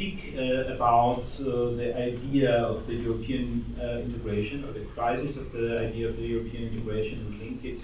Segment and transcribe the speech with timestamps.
[0.00, 5.52] speak uh, about uh, the idea of the European uh, integration or the crisis of
[5.52, 7.80] the idea of the European integration and link it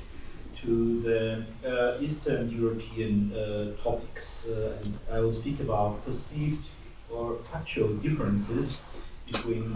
[0.62, 4.48] to the uh, Eastern European uh, topics.
[4.48, 6.66] Uh, and I will speak about perceived
[7.10, 8.86] or factual differences
[9.30, 9.66] between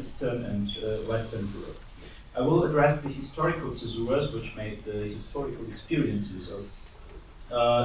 [0.00, 0.66] Eastern and
[1.06, 1.80] Western Europe.
[2.34, 6.62] I will address the historical caesuras which made the historical experiences of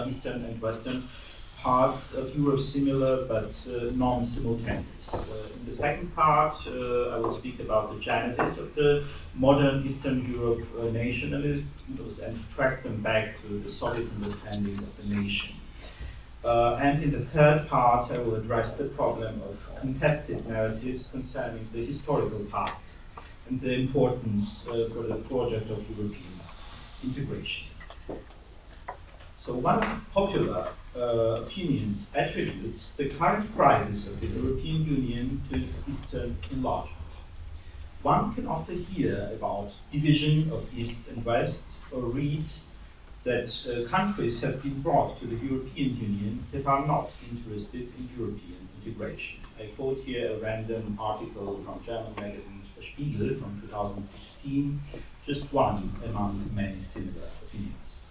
[0.08, 1.10] Eastern and Western
[1.58, 5.14] parts of Europe similar but uh, non-simultaneous.
[5.14, 9.86] Uh, in the second part, uh, I will speak about the genesis of the modern
[9.86, 15.56] Eastern Europe uh, nationalisms and track them back to the solid understanding of the nation.
[16.46, 21.68] Uh, and in the third part, I will address the problem of contested narratives concerning
[21.74, 22.98] the historical past
[23.50, 26.40] and the importance uh, for the project of European
[27.04, 27.68] integration.
[29.40, 35.74] So one popular uh, opinions attributes the current crisis of the European Union to its
[35.90, 36.98] eastern enlargement.
[38.02, 42.46] One can often hear about division of East and West or read
[43.24, 48.10] that uh, countries have been brought to the European Union that are not interested in
[48.18, 49.40] European integration.
[49.60, 54.80] I quote here a random article from German magazine Spiegel from 2016,
[55.26, 58.07] just one among many similar opinions.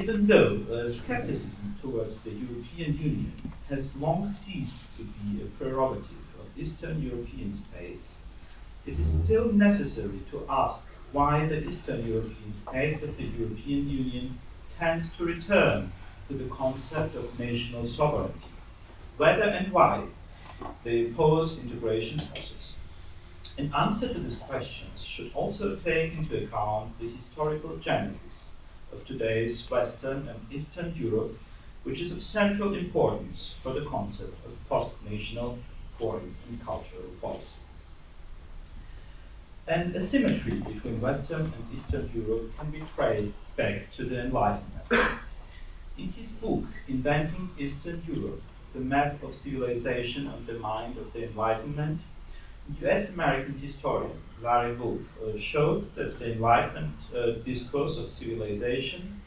[0.00, 6.24] Even though uh, skepticism towards the European Union has long ceased to be a prerogative
[6.38, 8.20] of Eastern European states,
[8.86, 14.38] it is still necessary to ask why the Eastern European states of the European Union
[14.78, 15.90] tend to return
[16.28, 18.52] to the concept of national sovereignty,
[19.16, 20.04] whether and why
[20.84, 22.72] they oppose integration process.
[23.58, 28.47] An answer to these questions should also take into account the historical genesis
[28.92, 31.38] of today's Western and Eastern Europe,
[31.84, 35.58] which is of central importance for the concept of post-national
[35.98, 37.60] foreign and cultural policy.
[39.66, 45.20] An asymmetry between Western and Eastern Europe can be traced back to the Enlightenment.
[45.98, 48.42] In his book, Inventing Eastern Europe,
[48.72, 52.00] the map of civilization and the mind of the Enlightenment,
[52.82, 59.22] US American historian Larry Wolff uh, showed that the Enlightenment uh, discourse of civilization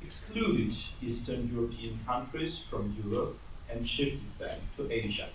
[0.00, 3.36] excluded Eastern European countries from Europe
[3.68, 5.28] and shifted them to Asia.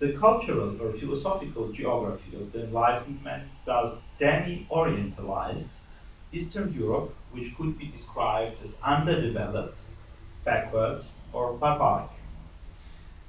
[0.00, 5.70] The cultural or philosophical geography of the Enlightenment thus demi-orientalized
[6.32, 9.78] Eastern Europe, which could be described as underdeveloped,
[10.44, 12.10] backward, or barbaric.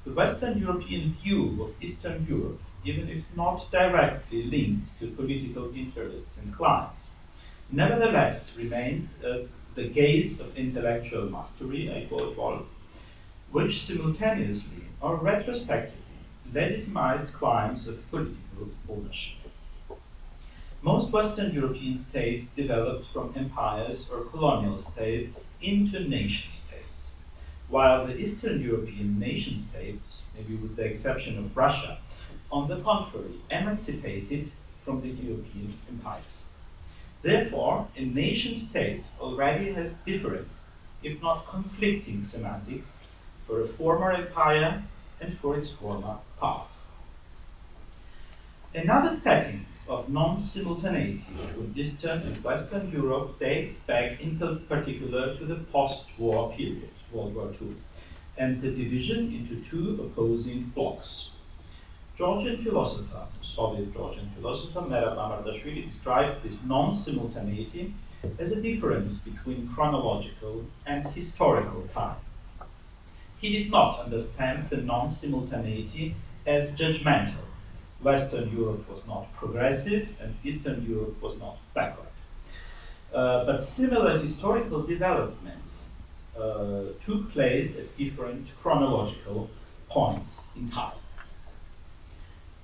[0.05, 6.37] The Western European view of Eastern Europe even if not directly linked to political interests
[6.37, 7.11] and climes.
[7.71, 9.39] Nevertheless, remained uh,
[9.75, 12.65] the gaze of intellectual mastery, I quote Wolff,
[13.51, 16.01] which simultaneously or retrospectively
[16.53, 19.37] legitimized claims of political ownership.
[20.83, 27.17] Most Western European states developed from empires or colonial states into nation states,
[27.69, 31.99] while the Eastern European nation states, maybe with the exception of Russia,
[32.51, 34.51] on the contrary, emancipated
[34.83, 36.45] from the European empires.
[37.21, 40.47] Therefore, a nation state already has different,
[41.03, 42.97] if not conflicting, semantics
[43.47, 44.83] for a former empire
[45.19, 46.87] and for its former parts.
[48.73, 55.55] Another setting of non-simultaneity between Eastern and Western Europe dates back in particular to the
[55.55, 57.75] post-war period, World War II,
[58.37, 61.31] and the division into two opposing blocks,
[62.21, 67.95] Georgian philosopher, Soviet Georgian philosopher, Merab Mamardashvili described this non-simultaneity
[68.37, 72.17] as a difference between chronological and historical time.
[73.39, 76.13] He did not understand the non-simultaneity
[76.45, 77.45] as judgmental.
[78.01, 82.13] Western Europe was not progressive and Eastern Europe was not backward.
[83.11, 85.89] Uh, but similar historical developments
[86.37, 89.49] uh, took place at different chronological
[89.89, 91.01] points in time.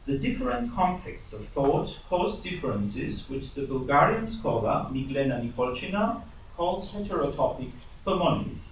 [0.07, 6.21] The different contexts of thought pose differences which the Bulgarian scholar Miglena Nikolchina
[6.55, 7.71] calls heterotopic
[8.05, 8.69] homonymies.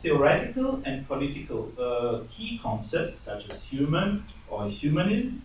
[0.00, 5.42] Theoretical and political uh, key concepts such as human or humanism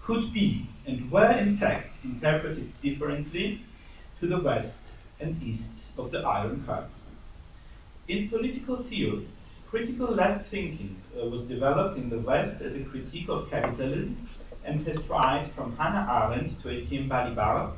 [0.00, 3.64] could be and were in fact interpreted differently
[4.20, 7.02] to the west and east of the Iron Curtain.
[8.06, 9.26] In political theory,
[9.68, 14.28] critical left thinking uh, was developed in the West as a critique of capitalism
[14.64, 17.72] and has tried from Hannah Arendt to Etienne Balibar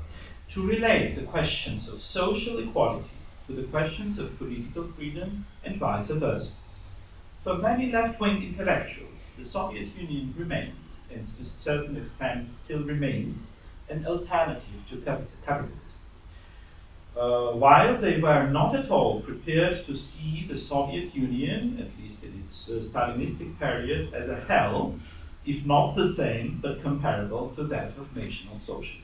[0.51, 3.11] to relate the questions of social equality
[3.47, 6.53] to the questions of political freedom and vice versa.
[7.43, 10.73] For many left-wing intellectuals, the Soviet Union remained,
[11.11, 13.51] and to a certain extent still remains,
[13.91, 14.97] an alternative to
[15.45, 15.81] capitalism.
[17.17, 22.25] Uh, while they were not at all prepared to see the Soviet Union, at least
[22.25, 24.95] in its uh, Stalinistic period, as a hell,
[25.47, 29.01] if not the same, but comparable to that of national socialism.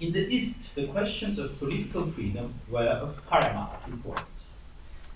[0.00, 4.54] In the East, the questions of political freedom were of paramount importance.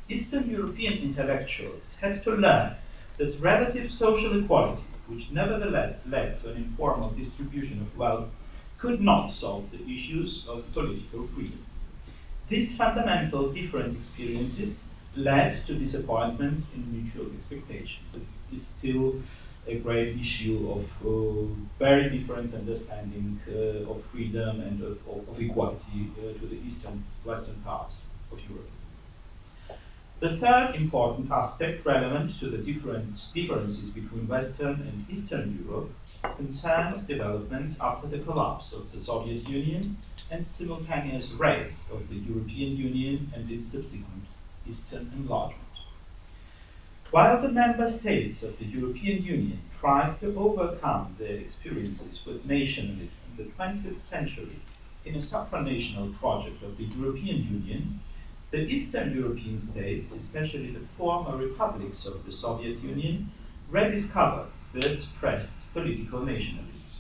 [0.09, 2.77] Eastern European intellectuals had to learn
[3.17, 8.29] that relative social equality, which nevertheless led to an informal distribution of wealth,
[8.79, 11.65] could not solve the issues of political freedom.
[12.49, 14.79] These fundamental different experiences
[15.17, 18.07] led to disappointments in mutual expectations.
[18.59, 19.15] Still
[19.67, 26.11] a great issue of uh, very different understanding uh, of freedom and of, of, equality
[26.19, 28.71] uh, to the eastern, western parts of Europe.
[30.21, 35.91] The third important aspect relevant to the different differences between Western and Eastern Europe
[36.37, 39.99] concerns developments after the collapse of the Soviet Union
[40.31, 44.25] and simultaneous rise of the European Union and its subsequent
[44.67, 45.66] Eastern enlargement.
[47.13, 53.19] While the member states of the European Union tried to overcome their experiences with nationalism
[53.31, 54.59] in the 20th century
[55.05, 58.01] in a supranational project of the European Union,
[58.51, 63.31] the Eastern European states, especially the former republics of the Soviet Union,
[63.69, 66.91] rediscovered their suppressed political nationalism.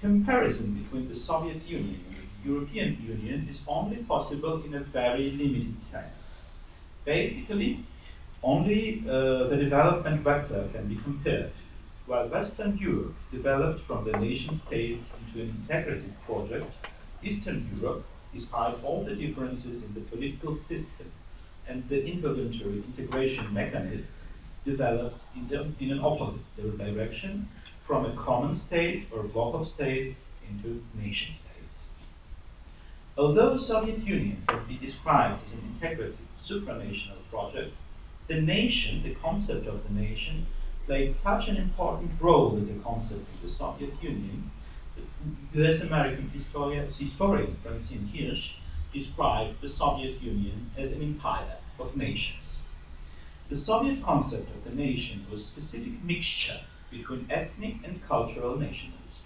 [0.00, 5.32] Comparison between the Soviet Union and the European Union is only possible in a very
[5.32, 6.44] limited sense.
[7.04, 7.84] Basically,
[8.42, 11.52] only uh, the development vector can be compared.
[12.06, 16.72] While Western Europe developed from the nation states into an integrated project,
[17.22, 21.10] Eastern Europe, despite all the differences in the political system
[21.66, 24.20] and the involuntary integration mechanisms,
[24.64, 26.40] developed in, the, in an opposite
[26.78, 27.48] direction
[27.84, 31.88] from a common state or block of states into nation states.
[33.16, 37.74] Although Soviet Union can be described as an integrated supranational project,
[38.28, 40.46] the nation, the concept of the nation,
[40.84, 44.50] played such an important role as a concept in the Soviet Union
[45.54, 48.50] US American historian Francine Hirsch
[48.92, 52.62] described the Soviet Union as an empire of nations.
[53.48, 56.60] The Soviet concept of the nation was a specific mixture
[56.90, 59.24] between ethnic and cultural nationalism.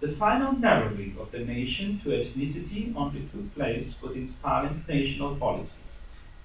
[0.00, 5.76] The final narrowing of the nation to ethnicity only took place within Stalin's national policy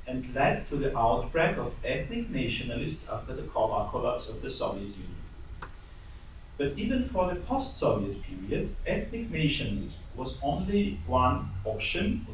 [0.08, 4.88] and led to the outbreak of ethnic nationalism after the uh, collapse of the Soviet
[4.88, 5.22] Union.
[6.58, 12.26] But even for the post-Soviet period, ethnic nationalism was only one option,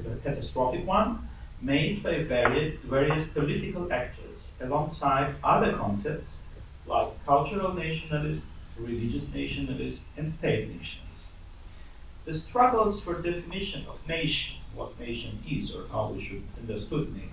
[0.00, 1.28] a catastrophic one,
[1.60, 6.38] made by various political actors alongside other concepts
[6.86, 8.48] like cultural nationalism,
[8.78, 11.05] religious nationalism, and state nationalism.
[12.26, 16.42] The struggles for definition of nation what nation is or how we should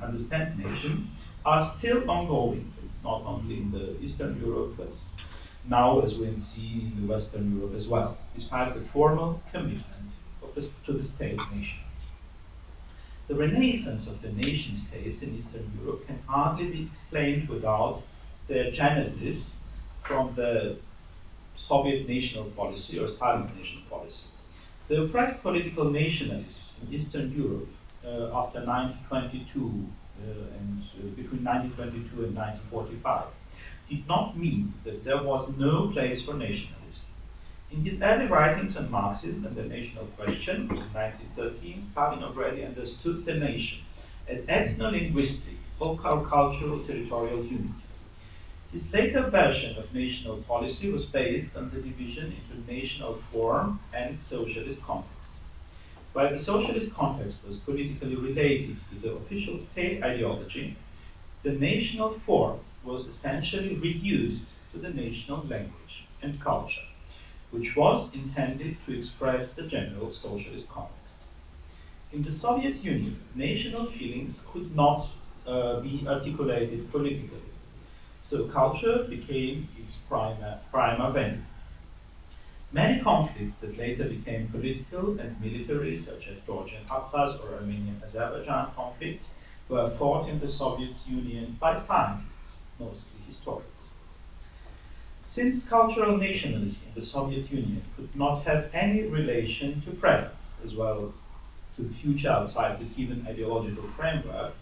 [0.01, 1.09] understand nation
[1.45, 2.71] are still ongoing,
[3.03, 4.89] not only in the Eastern Europe, but
[5.67, 10.11] now as we see in the Western Europe as well, despite the formal commitment
[10.55, 11.79] the, to the state nations.
[13.27, 18.03] The renaissance of the nation states in Eastern Europe can hardly be explained without
[18.47, 19.59] their genesis
[20.03, 20.77] from the
[21.55, 24.27] Soviet national policy or Stalin's national policy.
[24.89, 27.69] The oppressed political nationalists in Eastern Europe
[28.03, 29.87] uh, after 1922
[30.19, 33.27] uh, and uh, between 1922 and 1945
[33.89, 37.05] did not mean that there was no place for nationalism.
[37.71, 43.23] In his early writings on Marxism and the national question in 1913, Stalin already understood
[43.23, 43.79] the nation
[44.27, 47.82] as ethno-linguistic or cultural territorial unity.
[48.73, 54.19] His later version of national policy was based on the division into national form and
[54.19, 55.29] socialist context.
[56.13, 60.75] While the socialist context was politically related to the official state ideology,
[61.43, 66.87] the national form was essentially reduced to the national language and culture,
[67.51, 71.13] which was intended to express the general socialist context.
[72.11, 75.09] In the Soviet Union, national feelings could not
[75.45, 77.52] uh, be articulated politically
[78.23, 81.43] so culture became its primer, primer venue.
[82.73, 89.23] Many conflicts that later became political and military, such as Georgian Abkhaz or Armenian-Azerbaijan conflict,
[89.69, 93.91] were fought in the Soviet Union by scientists, mostly historians.
[95.25, 100.31] Since cultural nationalism in the Soviet Union could not have any relation to present,
[100.63, 101.11] as well
[101.75, 104.53] to the future outside the given ideological framework,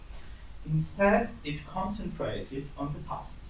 [0.66, 3.41] Instead, it concentrated on the past.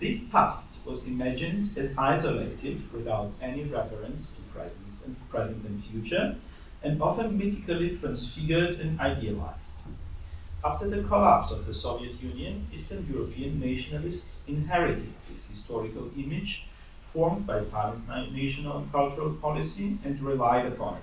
[0.00, 6.36] This past was imagined as isolated without any reference to present and, present and future,
[6.82, 9.72] and often mythically transfigured and idealized.
[10.64, 16.64] After the collapse of the Soviet Union, Eastern European nationalists inherited this historical image
[17.12, 21.02] formed by Stalin's national and cultural policy and relied upon it,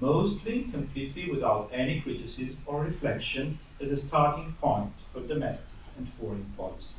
[0.00, 6.52] mostly completely without any criticism or reflection as a starting point for domestic and foreign
[6.56, 6.96] policy.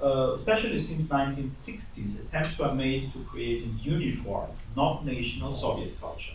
[0.00, 6.34] Uh, especially since 1960s, attempts were made to create a uniform, not national Soviet culture.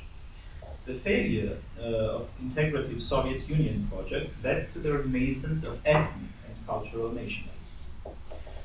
[0.85, 1.83] The failure uh,
[2.17, 7.87] of integrative Soviet Union project led to the renaissance of ethnic and cultural nationalists,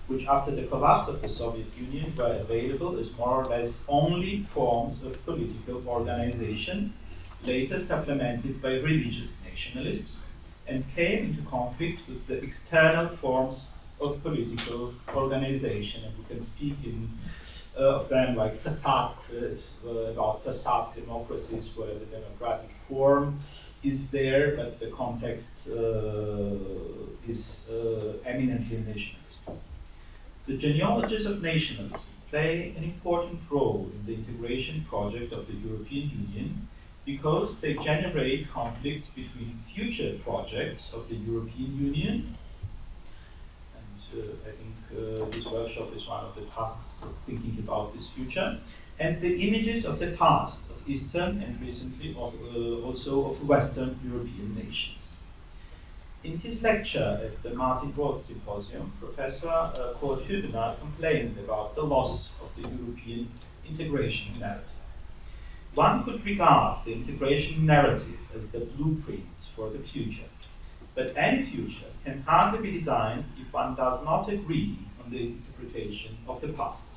[0.08, 4.42] which after the collapse of the Soviet Union were available as more or less only
[4.42, 6.92] forms of political organization,
[7.44, 10.18] later supplemented by religious nationalists,
[10.66, 13.68] and came into conflict with the external forms
[14.00, 16.04] of political organization.
[16.04, 17.08] And we can speak in
[17.78, 23.38] uh, of them like facade, uh, about facade democracies where the democratic form
[23.84, 26.56] is there, but the context uh,
[27.28, 27.62] is
[28.24, 29.40] eminently nationalist.
[30.46, 36.10] The genealogies of nationalism play an important role in the integration project of the European
[36.10, 36.68] Union
[37.04, 42.47] because they generate conflicts between future projects of the European Union uh,
[44.12, 48.58] I think uh, this workshop is one of the tasks of thinking about this future.
[48.98, 53.98] And the images of the past of Eastern and recently of, uh, also of Western
[54.04, 55.18] European nations.
[56.24, 61.82] In his lecture at the Martin Roth Symposium, Professor uh, Kurt Hübner complained about the
[61.82, 63.30] loss of the European
[63.68, 64.64] integration narrative.
[65.74, 70.28] One could regard the integration narrative as the blueprint for the future.
[70.98, 76.18] But any future can hardly be designed if one does not agree on the interpretation
[76.26, 76.88] of the past.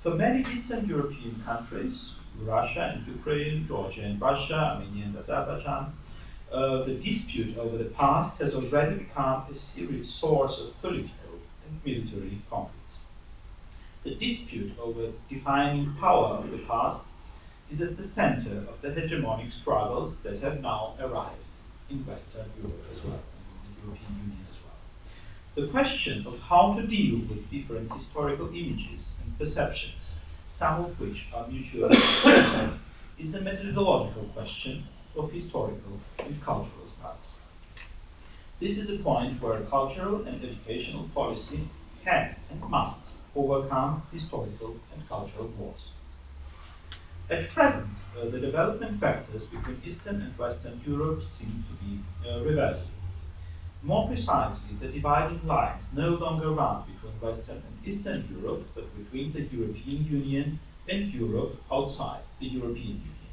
[0.00, 5.92] For many Eastern European countries, Russia and Ukraine, Georgia and Russia, Armenia and Azerbaijan,
[6.50, 11.32] uh, the dispute over the past has already become a serious source of political
[11.62, 13.00] and military conflicts.
[14.02, 17.02] The dispute over defining power of the past
[17.68, 21.44] is at the center of the hegemonic struggles that have now arrived
[21.90, 23.20] in Western Europe as well.
[23.34, 24.80] And in the European Union as well.
[25.54, 31.28] The question of how to deal with different historical images and perceptions, some of which
[31.34, 32.78] are mutually exclusive,
[33.18, 34.84] is a methodological question
[35.16, 37.34] of historical and cultural studies.
[38.60, 41.68] This is a point where cultural and educational policy
[42.04, 43.00] can and must
[43.36, 45.90] overcome historical and cultural wars.
[47.30, 47.88] At present,
[48.20, 52.96] uh, the development factors between Eastern and Western Europe seem to be uh, reversing.
[53.82, 59.32] More precisely, the dividing lines no longer run between Western and Eastern Europe, but between
[59.32, 63.30] the European Union and Europe outside the European Union.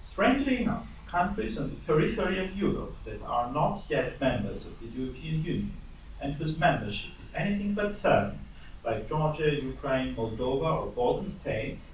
[0.00, 4.86] Strangely enough, countries on the periphery of Europe that are not yet members of the
[4.86, 5.76] European Union
[6.20, 8.38] and whose membership is anything but certain,
[8.84, 11.86] like Georgia, Ukraine, Moldova, or Balkan states,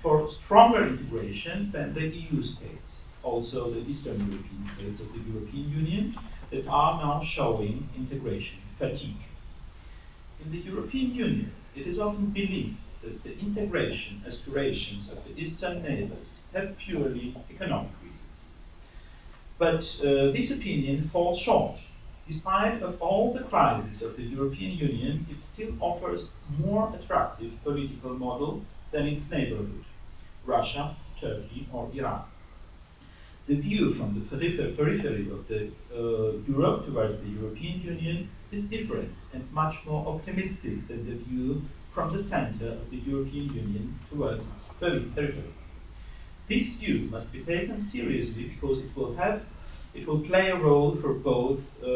[0.00, 5.70] for stronger integration than the EU states, also the Eastern European states of the European
[5.70, 6.16] Union,
[6.50, 9.22] that are now showing integration fatigue.
[10.42, 15.82] In the European Union, it is often believed that the integration aspirations of the eastern
[15.82, 18.52] neighbors have purely economic reasons.
[19.58, 21.78] But uh, this opinion falls short.
[22.26, 28.14] Despite of all the crises of the European Union, it still offers more attractive political
[28.14, 29.84] model than its neighborhood,
[30.44, 32.24] Russia, Turkey, or Iran
[33.50, 34.36] the view from the
[34.76, 35.60] periphery of the
[35.92, 41.62] uh, Europe towards the European Union is different and much more optimistic than the view
[41.92, 45.52] from the center of the European Union towards its periphery.
[46.46, 49.42] This view must be taken seriously because it will have
[49.94, 51.88] it will play a role for both uh,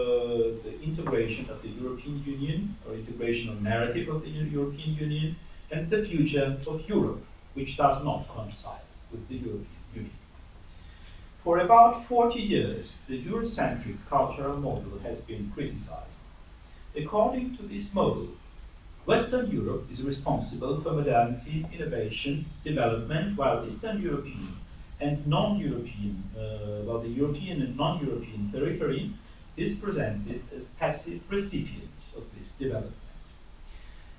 [0.66, 5.36] the integration of the European Union or integration of narrative of the European Union
[5.70, 10.18] and the future of Europe, which does not coincide with the European Union.
[11.42, 16.20] For about 40 years, the Eurocentric cultural model has been criticized.
[16.96, 18.28] According to this model,
[19.04, 24.56] Western Europe is responsible for modernity, innovation, development, while Eastern European
[25.00, 29.12] and non-European, uh, while the European and non-European periphery
[29.56, 33.03] is presented as passive recipient of this development.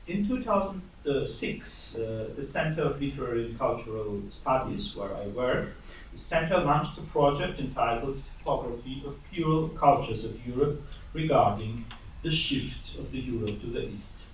[0.08, 5.70] In 2006, uh, the Center of Literary and Cultural Studies, where I work,
[6.12, 10.84] the center launched a project entitled Topography of Plural Cultures of Europe
[11.14, 11.86] regarding
[12.22, 14.26] the shift of the Europe to the East.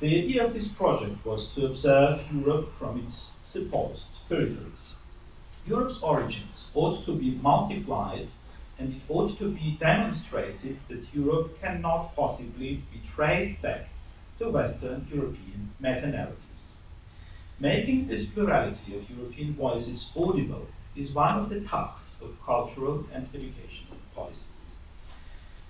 [0.00, 4.96] The idea of this project was to observe Europe from its supposed peripheries.
[5.66, 8.28] Europe's origins ought to be multiplied
[8.78, 13.88] and it ought to be demonstrated that Europe cannot possibly be traced back
[14.38, 16.76] to Western European meta-narratives.
[17.60, 23.28] Making this plurality of European voices audible is one of the tasks of cultural and
[23.34, 24.48] educational policy.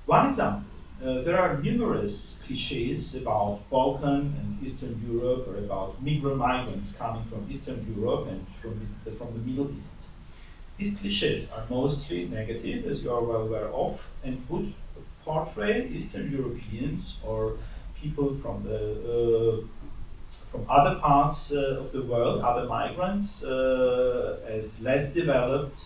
[0.06, 0.70] One example,
[1.02, 7.24] uh, there are numerous cliches about Balkan and Eastern Europe or about migrant migrants coming
[7.24, 9.96] from Eastern Europe and from the, from the Middle East.
[10.78, 14.72] These cliches are mostly negative, as you are well aware of, and would
[15.24, 17.56] portray Eastern Europeans or
[18.04, 18.80] people from the
[19.14, 19.56] uh,
[20.50, 25.78] from other parts uh, of the world, other migrants, uh, as less developed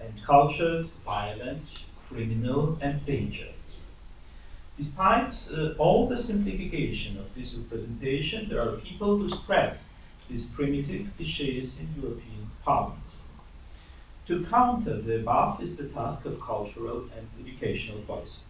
[0.00, 1.66] and cultured, violent,
[2.08, 3.74] criminal, and dangerous.
[4.76, 5.34] Despite
[5.78, 9.78] all the simplification of this representation, there are people who spread
[10.28, 13.22] these primitive cliches in European parlance.
[14.26, 18.42] To counter the above is the task of cultural and educational policy.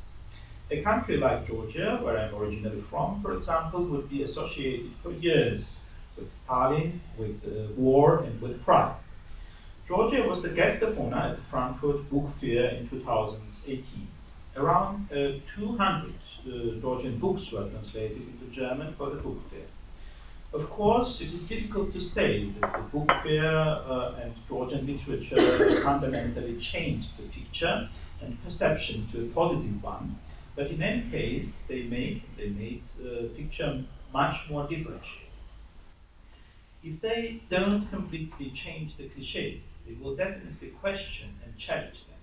[0.71, 5.79] A country like Georgia, where I'm originally from, for example, would be associated for years
[6.17, 8.95] with Stalin, with uh, war, and with crime.
[9.87, 14.09] Georgia was the guest of honor at the Frankfurt Book Fair in 2018.
[14.57, 16.15] Around uh, 200
[16.47, 19.67] uh, Georgian books were translated into German for the book fair.
[20.53, 25.81] Of course, it is difficult to say that the book fair uh, and Georgian literature
[25.83, 27.89] fundamentally changed the picture
[28.23, 30.17] and perception to a positive one,
[30.57, 35.25] but in any case, they made they made the uh, picture much more differentiated.
[36.85, 42.21] If they don't completely change the cliches, they will definitely question and challenge them.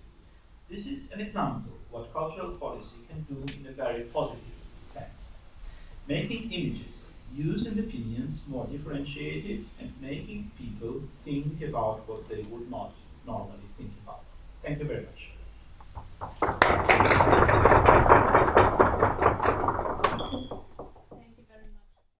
[0.70, 5.39] This is an example of what cultural policy can do in a very positive sense.
[6.08, 12.70] Making images, views and opinions more differentiated and making people think about what they would
[12.70, 12.94] not
[13.26, 14.24] normally think about.
[14.63, 15.32] Thank you very much.